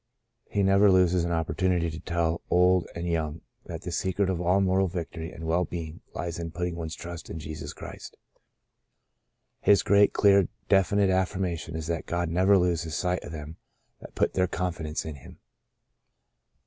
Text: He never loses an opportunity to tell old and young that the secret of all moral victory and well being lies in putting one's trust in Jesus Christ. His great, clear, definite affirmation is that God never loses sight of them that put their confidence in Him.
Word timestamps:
He 0.49 0.63
never 0.63 0.89
loses 0.89 1.25
an 1.25 1.31
opportunity 1.31 1.91
to 1.91 1.99
tell 1.99 2.41
old 2.49 2.87
and 2.95 3.05
young 3.05 3.41
that 3.67 3.83
the 3.83 3.91
secret 3.91 4.31
of 4.31 4.41
all 4.41 4.59
moral 4.59 4.87
victory 4.87 5.31
and 5.31 5.45
well 5.45 5.63
being 5.63 6.01
lies 6.15 6.39
in 6.39 6.49
putting 6.49 6.75
one's 6.75 6.95
trust 6.95 7.29
in 7.29 7.37
Jesus 7.37 7.71
Christ. 7.71 8.17
His 9.59 9.83
great, 9.83 10.11
clear, 10.11 10.47
definite 10.67 11.11
affirmation 11.11 11.75
is 11.75 11.85
that 11.85 12.07
God 12.07 12.29
never 12.31 12.57
loses 12.57 12.95
sight 12.95 13.23
of 13.23 13.31
them 13.31 13.57
that 13.99 14.15
put 14.15 14.33
their 14.33 14.47
confidence 14.47 15.05
in 15.05 15.17
Him. 15.17 15.37